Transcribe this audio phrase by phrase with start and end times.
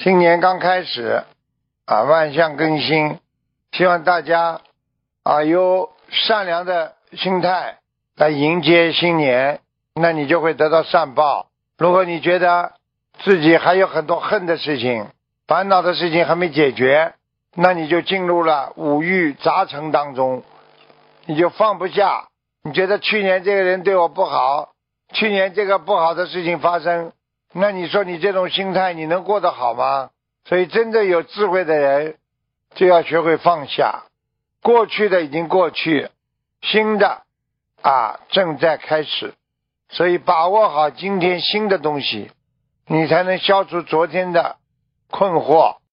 [0.00, 1.24] 新年刚开始
[1.84, 3.18] 啊，万象更新，
[3.72, 4.60] 希望大家
[5.24, 7.78] 啊有善良的心态
[8.14, 9.60] 来迎接新年，
[9.96, 11.48] 那你就会得到善报。
[11.78, 12.74] 如果你觉得
[13.24, 15.08] 自己还有很多恨的事情、
[15.48, 17.14] 烦恼的事情还没解决，
[17.56, 20.44] 那你就进入了五欲杂陈当中，
[21.26, 22.28] 你就放不下。
[22.62, 24.68] 你觉得去年这个人对我不好，
[25.12, 27.10] 去年这个不好的事情发生，
[27.52, 30.10] 那你说你这种心态你能过得好吗？
[30.44, 32.16] 所以真的有智慧的人
[32.74, 34.04] 就要学会放下，
[34.62, 36.10] 过去的已经过去，
[36.62, 37.22] 新的
[37.82, 39.34] 啊正在开始，
[39.88, 42.30] 所以把握好今天新的东西，
[42.86, 44.56] 你才能消除昨天的
[45.10, 45.78] 困惑。